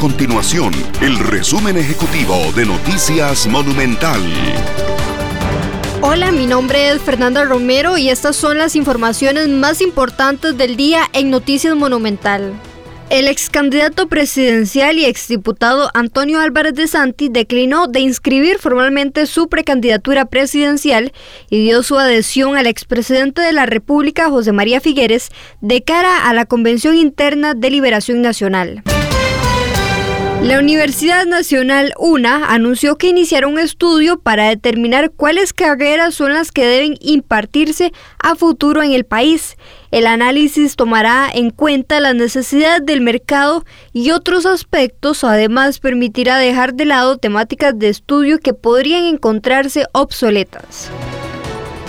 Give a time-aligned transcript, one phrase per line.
[0.00, 4.18] continuación el resumen ejecutivo de Noticias Monumental.
[6.00, 11.02] Hola, mi nombre es Fernanda Romero y estas son las informaciones más importantes del día
[11.12, 12.54] en Noticias Monumental.
[13.10, 19.50] El ex candidato presidencial y exdiputado Antonio Álvarez de Santi declinó de inscribir formalmente su
[19.50, 21.12] precandidatura presidencial
[21.50, 25.28] y dio su adhesión al expresidente de la República, José María Figueres,
[25.60, 28.82] de cara a la Convención Interna de Liberación Nacional.
[30.42, 36.50] La Universidad Nacional UNA anunció que iniciará un estudio para determinar cuáles carreras son las
[36.50, 39.58] que deben impartirse a futuro en el país.
[39.90, 46.72] El análisis tomará en cuenta las necesidades del mercado y otros aspectos, además permitirá dejar
[46.72, 50.90] de lado temáticas de estudio que podrían encontrarse obsoletas.